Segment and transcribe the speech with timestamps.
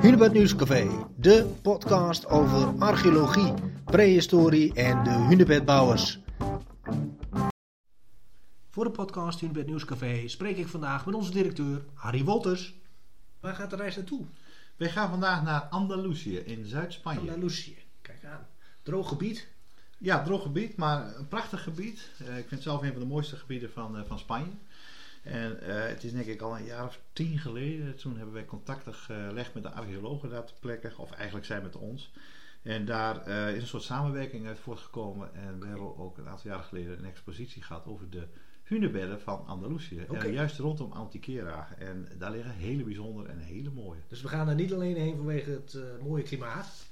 [0.00, 3.54] Hunebed Nieuwscafé, de podcast over archeologie,
[3.84, 6.18] prehistorie en de hunebedbouwers.
[8.70, 12.74] Voor de podcast Hunebed Nieuwscafé spreek ik vandaag met onze directeur Harry Wolters.
[13.40, 14.24] Waar gaat de reis naartoe?
[14.76, 17.20] Wij gaan vandaag naar Andalusië in Zuid-Spanje.
[17.20, 17.76] Andalusië.
[18.00, 18.46] Kijk aan.
[18.82, 19.48] Droog gebied.
[19.98, 22.10] Ja, droog gebied, maar een prachtig gebied.
[22.18, 24.50] Eh, ik vind het zelf een van de mooiste gebieden van, eh, van Spanje.
[25.26, 27.96] En eh, het is denk ik al een jaar of tien geleden.
[27.96, 30.92] Toen hebben wij contacten gelegd met de archeologen daar ter plekke.
[30.96, 32.12] Of eigenlijk zij met ons.
[32.62, 35.34] En daar is een soort samenwerking uit voortgekomen.
[35.34, 38.26] En we hebben ook een aantal jaren geleden een expositie gehad over de
[38.62, 40.06] hunebedden van Andalusië.
[40.12, 41.68] En juist rondom Antiquera.
[41.78, 44.00] En daar liggen hele bijzondere en hele mooie.
[44.08, 46.86] Dus we gaan er niet alleen heen vanwege het mooie klimaat.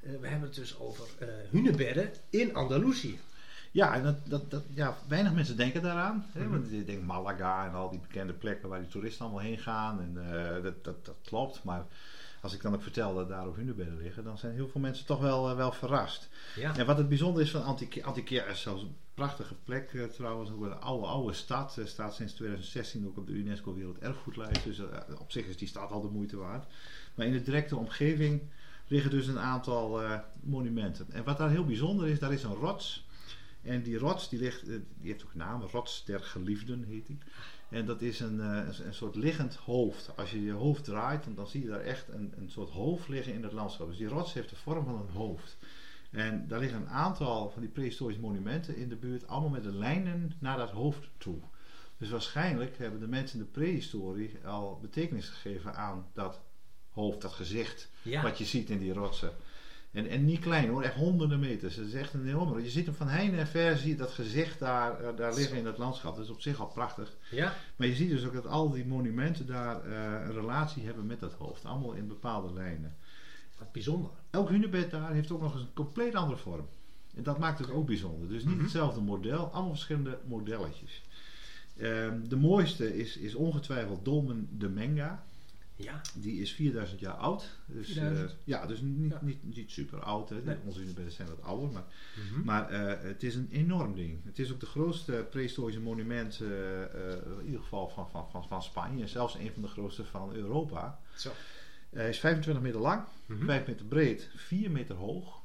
[0.00, 1.08] we hebben het dus over
[1.50, 3.18] hunebedden in Andalusië.
[3.72, 6.26] Ja, en dat, dat, dat, ja, weinig mensen denken daaraan.
[6.32, 6.40] Hè?
[6.40, 6.50] Mhm.
[6.50, 10.00] Want je denkt Malaga en al die bekende plekken waar die toeristen allemaal heen gaan.
[10.00, 11.64] En uh, dat, dat, dat klopt.
[11.64, 11.84] Maar
[12.40, 15.06] als ik dan ook vertel dat daar op hunebedden liggen, dan zijn heel veel mensen
[15.06, 16.28] toch wel, uh, wel verrast.
[16.56, 16.76] Ja.
[16.76, 17.64] En wat het bijzonder is van
[18.02, 20.50] Antiquera is zelfs een prachtige plek uh, trouwens.
[20.50, 21.76] Ook een oude, oude stad.
[21.78, 24.64] Uh, staat sinds 2016 ook op de UNESCO Werelderfgoedlijst.
[24.64, 24.80] Dus
[25.18, 26.66] op zich is die stad al de moeite waard.
[27.14, 28.42] Maar in de directe omgeving
[28.86, 30.00] liggen dus een aantal
[30.40, 31.06] monumenten.
[31.10, 33.04] En wat daar heel bijzonder is, daar is een rots.
[33.62, 37.06] En die rots, die, ligt, eh, die heeft ook een naam, Rots der Geliefden heet
[37.06, 37.18] die.
[37.68, 40.16] En dat is een, eh, een, soort liggend hoofd.
[40.16, 43.08] Als je je hoofd draait, dan, dan zie je daar echt een, een soort hoofd
[43.08, 43.88] liggen in het landschap.
[43.88, 45.56] Dus die rots heeft de vorm van een hoofd.
[46.10, 49.74] En daar liggen een aantal van die prehistorische monumenten in de buurt, allemaal met de
[49.74, 51.38] lijnen naar dat hoofd toe.
[51.96, 56.40] Dus waarschijnlijk hebben de mensen in de prehistorie al betekenis gegeven aan dat
[56.90, 57.90] hoofd, dat gezicht,
[58.22, 59.32] wat je ziet in die rotsen.
[59.92, 61.76] En, en niet klein hoor, echt honderden meters.
[61.76, 62.62] Dat is echt een enorme.
[62.62, 65.58] Je ziet hem van heine en ver, zie je dat gezicht daar, eh, daar liggen
[65.58, 66.14] in het landschap.
[66.14, 67.16] Dat is op zich al prachtig.
[67.30, 67.54] Ja.
[67.76, 71.20] Maar je ziet dus ook dat al die monumenten daar uh, een relatie hebben met
[71.20, 71.64] dat hoofd.
[71.64, 72.96] Allemaal in bepaalde lijnen.
[73.58, 74.10] Wat bijzonder.
[74.30, 76.68] Elk hunebed daar heeft ook nog eens een compleet andere vorm.
[77.14, 78.28] En dat maakt het ook bijzonder.
[78.28, 78.62] Dus niet mhm.
[78.62, 81.02] hetzelfde model, allemaal verschillende modelletjes.
[81.80, 85.24] Um, de mooiste is, is ongetwijfeld Dolmen de Menga.
[85.82, 86.00] Ja.
[86.14, 87.58] Die is 4000 jaar oud.
[87.66, 90.28] Dus, uh, ja, dus niet, niet, niet super oud.
[90.28, 90.42] Hè.
[90.42, 90.56] Nee.
[90.64, 91.70] Onze hunebedden zijn wat ouder.
[91.70, 91.84] Maar,
[92.34, 94.24] mm maar uh, het is een enorm ding.
[94.24, 96.48] Het is ook de grootste prehistorische monument, uh,
[97.38, 99.06] in ieder geval van, van, van, van Spanje.
[99.06, 101.00] Zelfs een van de grootste van Europa.
[101.16, 101.30] Zo.
[101.90, 103.46] Hij is 25 meter lang, mm -hmm.
[103.46, 105.41] 5 meter breed, 4 meter hoog.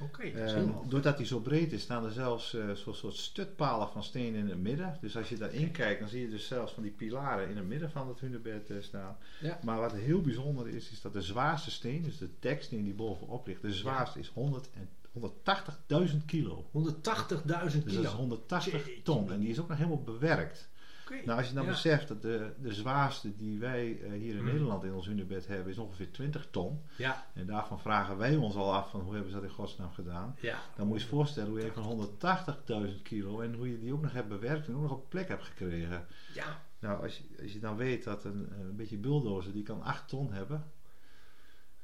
[0.00, 4.04] Okay, uh, doordat hij zo breed is, staan er zelfs uh, zo'n soort stutpalen van
[4.04, 4.98] steen in het midden.
[5.00, 7.66] Dus als je daarin kijkt, dan zie je dus zelfs van die pilaren in het
[7.66, 9.16] midden van het hunebed uh, staan.
[9.40, 9.58] Ja.
[9.62, 13.46] Maar wat heel bijzonder is, is dat de zwaarste steen, dus de tekststeen die bovenop
[13.46, 14.88] ligt, de zwaarste is 100 en
[15.18, 16.64] 180.000 kilo.
[16.64, 16.94] 180.000 kilo?
[17.84, 19.32] Dus dat is 180 ton.
[19.32, 20.68] En die is ook nog helemaal bewerkt.
[21.24, 24.46] Nou, als je dan beseft dat de, de zwaarste die wij uh, hier in mm.
[24.46, 26.80] Nederland in ons hunebed hebben, is ongeveer 20 ton.
[26.96, 27.26] Ja.
[27.34, 30.36] En daarvan vragen wij ons al af van hoe hebben ze dat in godsnaam gedaan.
[30.40, 30.58] Ja.
[30.76, 32.10] Dan moet je je voorstellen hoe je van
[32.96, 35.28] 180.000 kilo en hoe je die ook nog hebt bewerkt en ook nog op plek
[35.28, 36.06] hebt gekregen.
[36.34, 36.62] Ja.
[36.78, 40.08] Nou, als je, als je dan weet dat een, een beetje bulldozer die kan 8
[40.08, 40.64] ton hebben,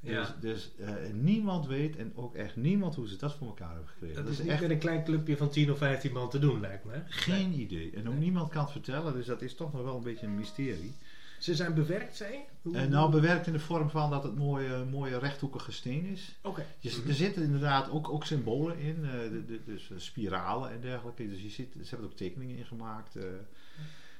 [0.04, 3.88] dus, dus uh, niemand weet en ook echt niemand hoe ze dat voor elkaar hebben
[3.88, 4.24] gekregen.
[4.24, 6.60] Dat, is, niet echt met een klein clubje van 10 of 15 man te doen,
[6.60, 7.02] lijkt me.
[7.06, 7.90] Geen idee.
[7.94, 10.34] En ook niemand kan het vertellen, dus dat is toch nog wel een beetje een
[10.34, 10.94] mysterie.
[11.38, 12.70] Ze zijn bewerkt, zei je?
[12.70, 16.34] Uh, nou, bewerkt in de vorm van dat het mooie, mooie rechthoekige steen is.
[16.42, 16.66] Oké.
[16.80, 21.28] Dus Er zitten inderdaad ook, ook symbolen in, uh, de, de, dus spiralen en dergelijke.
[21.28, 23.16] Dus je ziet, ze hebben er ook tekeningen in gemaakt.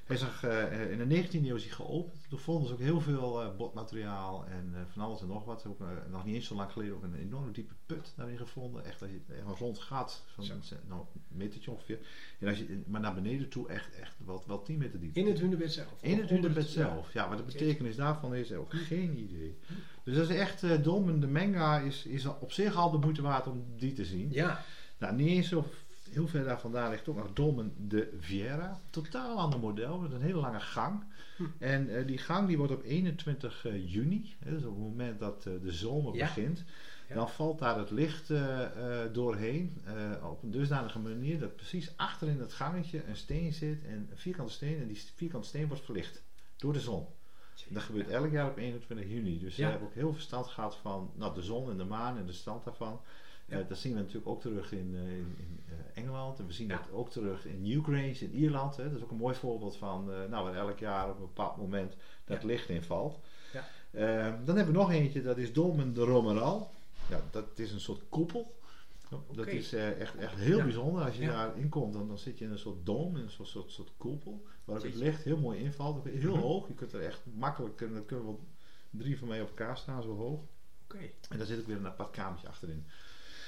[0.05, 2.29] Hij zag, uh, in de 19e eeuw is hij geopend.
[2.29, 5.65] Toen vonden ze ook heel veel uh, botmateriaal en uh, van alles en nog wat.
[5.67, 5.79] Ook,
[6.09, 8.85] nog niet eens zo lang geleden ook een enorme diepe put daarin gevonden.
[8.85, 10.45] Echt, je, een rond gat van
[10.87, 11.99] nou, een metertje ongeveer.
[12.39, 15.15] En als je, maar naar beneden toe echt, echt wel, wel 10 meter diep.
[15.15, 16.01] In het hunebed zelf?
[16.01, 17.29] In het hunebed zelf, ja.
[17.29, 19.57] Wat de betekenis daarvan is, ook geen idee.
[20.03, 23.21] Dus dat is echt, uh, Dolmen de Menga is, is op zich al de moeite
[23.21, 24.31] waard om die te zien.
[24.31, 24.63] Ja.
[24.97, 25.65] Nou, niet eens zo
[26.11, 28.79] heel ver daar vandaan ligt ook nog Dolmen de Viera.
[28.89, 31.03] Totaal ander model, met een hele lange gang.
[31.37, 31.43] Hm.
[31.57, 34.83] En uh, die gang die wordt op 21 uh, eh, juni, hè, dus op het
[34.83, 36.63] moment dat uh, de zomer begint,
[37.07, 37.15] ja.
[37.15, 38.27] dan valt daar het licht
[39.11, 39.81] doorheen
[40.23, 44.17] op een dusdanige manier dat precies achter in het gangetje een steen zit, en een
[44.17, 46.23] vierkante steen, en die vierkante steen wordt verlicht
[46.55, 47.05] door de zon.
[47.69, 49.39] Dat gebeurt elk jaar op 21 juni.
[49.39, 49.63] Dus ja.
[49.63, 52.33] ze hebben ook heel verstand gehad van nou, de zon en de maan en de
[52.33, 53.01] stand daarvan.
[53.45, 53.61] Ja.
[53.61, 55.59] dat zien we natuurlijk ook terug in, in, in
[55.93, 56.39] Engeland.
[56.39, 58.77] En we zien dat ook terug in Newgrange in Ierland.
[58.77, 58.83] Hè.
[58.83, 61.95] Dat is ook een mooi voorbeeld van, nou, waar elk jaar op een bepaald moment
[62.25, 63.19] dat licht in valt.
[63.53, 63.63] Ja.
[63.91, 66.71] Uh, dan hebben we nog eentje, dat is Dolmen de Romeral.
[67.09, 68.55] Ja, dat is een soort koepel.
[69.31, 71.03] Dat is echt, echt heel bijzonder.
[71.03, 71.31] Als je ja.
[71.31, 73.91] daarin komt, dan, dan zit je in een soort dom, in een soort, soort, soort
[73.97, 74.45] koepel.
[74.65, 76.03] Waar het licht heel mooi invalt.
[76.03, 76.41] Heel mm -hmm.
[76.41, 76.67] hoog.
[76.67, 78.35] Je kunt er echt makkelijk, en dat kunnen we
[78.89, 80.39] drie van mij op elkaar staan, zo hoog.
[80.83, 80.97] Oké.
[81.29, 82.85] En daar zit ook weer een apart kamertje achterin.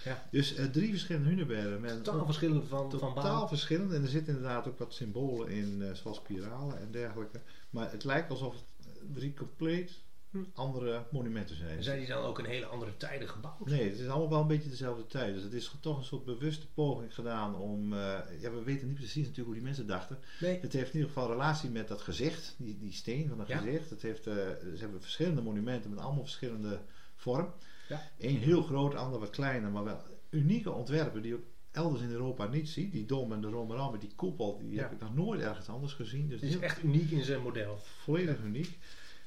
[0.07, 0.27] Ja.
[0.31, 1.81] Dus eh, drie verschillende hunebedden.
[1.81, 3.91] Met Totaal verschillend van, totaal verschillend.
[3.93, 7.41] En er zitten inderdaad ook wat symbolen in, eh, zoals spiralen en dergelijke.
[7.69, 10.37] Maar het lijkt alsof het eh, drie compleet Hm.
[10.53, 11.83] andere monumenten zijn.
[11.83, 13.65] Zijn die dan ook in hele andere tijden gebouwd?
[13.65, 15.33] Nee, het is allemaal wel een beetje dezelfde tijd.
[15.33, 17.93] Dus het is toch een soort bewuste poging gedaan om...
[17.93, 20.19] ja, we weten niet precies natuurlijk hoe die mensen dachten.
[20.39, 20.59] Nee.
[20.59, 23.57] Het heeft in ieder geval relatie met dat gezicht, die, die steen van dat Ja.
[23.57, 23.89] gezicht.
[23.89, 26.79] Het heeft, ze hebben verschillende monumenten met allemaal verschillende
[27.15, 27.53] vorm.
[27.87, 28.01] Ja.
[28.19, 31.39] Eén heel groot, ander wat kleiner, maar wel unieke ontwerpen die je
[31.71, 32.91] elders in Europa niet ziet.
[32.91, 34.81] Die dom en de Romeran met die koepel, die Ja.
[34.81, 36.27] heb ik nog nooit ergens anders gezien.
[36.29, 37.77] Dus Het is heel- echt uniek in zijn model.
[38.03, 38.77] volledig uniek.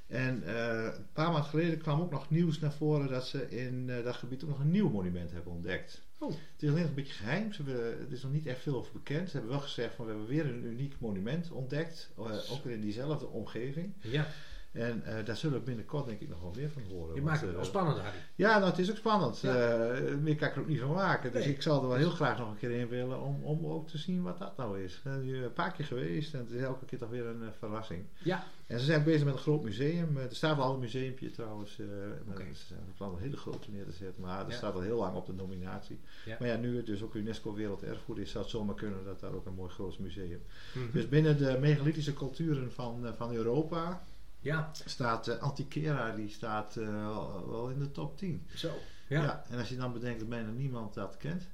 [0.07, 3.91] En eh, een paar maanden geleden kwam ook nog nieuws naar voren dat ze in
[3.91, 6.03] eh, dat gebied ook nog een nieuw monument hebben ontdekt.
[6.19, 6.29] Oh.
[6.31, 8.75] Het is alleen nog een beetje geheim, ze hebben, er is nog niet echt veel
[8.77, 9.27] over bekend.
[9.31, 12.75] Ze hebben wel gezegd van we hebben weer een uniek monument ontdekt, eh, ook weer
[12.75, 13.93] in diezelfde omgeving.
[14.01, 14.27] Ja,
[14.73, 17.15] En eh, daar zullen we binnenkort denk ik nog wel meer van horen.
[17.15, 18.19] je maakt het eh, wel spannend, Harry.
[18.35, 19.41] ja, nou, het is ook spannend.
[19.41, 19.55] Ja.
[19.55, 21.33] Eh, meer kan ik er ook niet van maken.
[21.33, 21.55] Dus Nee.
[21.55, 23.99] ik zal er wel heel graag nog een keer in willen om, om ook te
[23.99, 25.03] zien wat dat nou is.
[25.23, 28.05] Nu een paar keer geweest en het is elke keer toch weer een eh, verrassing.
[28.19, 30.17] Ja, En ze zijn bezig met een groot museum.
[30.17, 31.79] Eh, Er staat al een museumpje trouwens.
[31.79, 31.87] eh,
[32.31, 32.45] Oké.
[32.55, 34.23] Ze zijn van plan een hele grote neer te zetten.
[34.23, 34.55] Maar Ja.
[34.57, 35.99] staat al heel lang op de nominatie.
[36.25, 36.37] Ja.
[36.39, 39.33] Maar ja, nu het dus ook UNESCO Werelderfgoed is, zou het zomaar kunnen dat daar
[39.33, 40.43] ook een mooi groot museum.
[40.75, 40.85] Mhm.
[40.93, 44.03] Dus binnen de megalithische culturen van, eh, van Europa
[44.41, 48.47] ja, staat eh, Antiquera, die staat eh, wel, wel in de top 10.
[48.55, 48.71] zo.
[49.09, 49.45] Ja.
[49.51, 51.49] En als je dan bedenkt dat bijna niemand dat kent,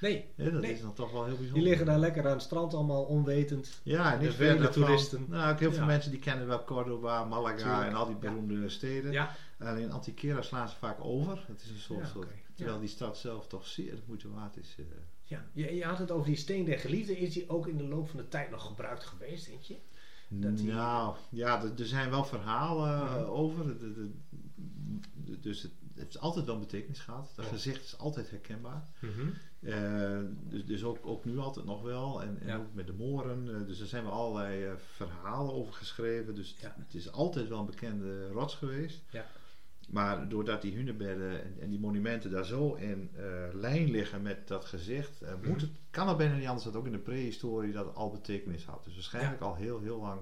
[0.00, 0.72] Nee, dat Nee.
[0.72, 1.60] is dan toch wel heel bijzonder.
[1.60, 3.80] die liggen daar lekker aan het strand allemaal onwetend.
[3.82, 5.24] Ja, en vele van- toeristen.
[5.28, 7.86] Nou, ook heel veel mensen die kennen wel Cordoba, Malaga Tuurlijk.
[7.88, 9.12] en al die beroemde steden.
[9.12, 11.44] Ja, Alleen Antiquera slaan ze vaak over.
[11.46, 12.26] Het is een soort, oké.
[12.54, 14.74] terwijl die stad zelf toch zeer de moeite waard is.
[14.78, 14.84] eh.
[15.24, 15.44] ja.
[15.52, 17.18] Je, je had het over die steen der geliefde.
[17.18, 19.76] Is die ook in de loop van de tijd nog gebruikt geweest, denk je?
[20.32, 23.30] Dat die- Nou, ja, er- er zijn wel verhalen Mhm.
[23.30, 23.78] over.
[23.78, 24.10] De- de-
[25.24, 27.32] de- dus het, het heeft altijd wel een betekenis gehad.
[27.36, 27.50] Dat Ja.
[27.50, 28.82] gezicht is altijd herkenbaar.
[29.60, 30.18] Eh,
[30.48, 32.22] dus dus ook, ook nu altijd nog wel.
[32.22, 32.56] En, en Ja.
[32.56, 33.54] ook met de moren.
[33.60, 36.34] eh, dus er zijn wel allerlei eh, verhalen over geschreven.
[36.34, 36.74] Dus Ja.
[36.78, 39.00] het is altijd wel een bekende rots geweest.
[39.90, 44.48] Maar doordat die hunebedden en, en die monumenten daar zo in eh, lijn liggen met
[44.48, 45.58] dat gezicht, eh, moet Mhm.
[45.60, 48.84] het, kan het bijna niet anders dat ook in de prehistorie dat al betekenis had.
[48.84, 50.20] Dus waarschijnlijk al heel, heel lang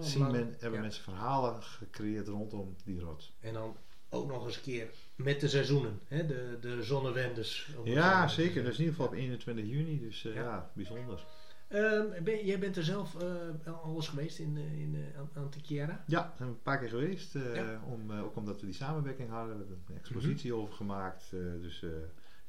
[0.00, 0.32] zien lang.
[0.32, 0.80] men, hebben Ja.
[0.80, 3.32] mensen verhalen gecreëerd rondom die rots.
[3.40, 3.76] En dan
[4.08, 6.26] ook nog eens een keer met de seizoenen, hè?
[6.26, 7.70] De, de zonnewendes.
[7.84, 8.62] Ja, zeker.
[8.64, 10.00] Dus in ieder geval op 21 juni.
[10.00, 10.40] Dus eh, Ja.
[10.42, 10.70] ja.
[10.74, 11.24] bijzonder.
[11.70, 15.36] Ehm, ben, jij bent er zelf eh, al eens geweest in, eh, in eh, Ant-
[15.36, 16.04] Antiquiera?
[16.06, 17.34] Ja, zijn we een paar keer geweest.
[17.36, 17.62] eh, Ja.
[17.64, 17.92] Mhm.
[17.92, 19.52] om, eh, ook omdat we die samenwerking hadden.
[19.58, 21.32] We hebben een expositie over gemaakt.
[21.32, 21.90] eh, dus eh,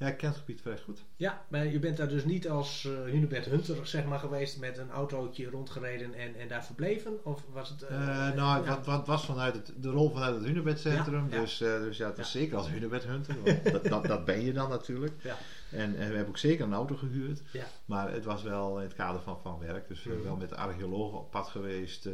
[0.02, 1.00] ja, ik ken het gebied vrij goed.
[1.16, 4.90] Ja, maar je bent daar dus niet als Hunebed Hunter zeg maar, geweest met een
[4.92, 7.26] autootje rondgereden en, en daar verbleven?
[7.26, 7.82] Of was het...
[7.82, 8.70] eh, Eh, nou, ja.
[8.70, 11.28] wat, wat was vanuit het, de rol vanuit het Hunebedcentrum.
[11.30, 11.42] Ja, ja.
[11.42, 12.40] Dus, dus ja, het is Ja.
[12.40, 13.36] zeker als Hunebedhunter.
[13.44, 15.14] want dat, dat, dat ben je dan natuurlijk.
[15.24, 15.36] Ja.
[15.72, 17.42] En, en we hebben ook zeker een auto gehuurd.
[17.52, 17.66] Ja.
[17.86, 19.88] Maar het was wel in het kader van, van werk.
[19.88, 20.24] Dus eh, Mhm.
[20.24, 22.06] wel met de archeologen op pad geweest.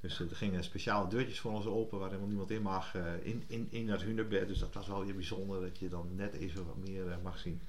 [0.00, 2.94] Dus er gingen speciale deurtjes voor ons open waar helemaal niemand in mag.
[2.94, 4.48] eh, in, in, in dat hunebed.
[4.48, 7.38] Dus dat was wel weer bijzonder dat je dan net even wat meer eh, mag
[7.38, 7.60] zien.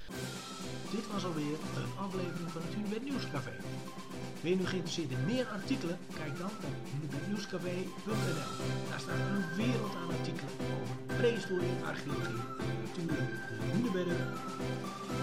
[0.92, 3.52] Dit was alweer een aflevering van het Hunebed Nieuwscafé.
[4.42, 5.98] Ben je nu geïnteresseerd in meer artikelen?
[6.14, 8.52] Kijk dan op hunebednieuwscafé.nl.
[8.90, 13.20] Daar staat een wereld aan artikelen over prehistorie, archeologie, en natuurlijk
[13.50, 14.18] de hunebedden